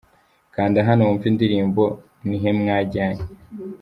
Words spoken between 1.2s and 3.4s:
indirimbo Nihe mwajyanye.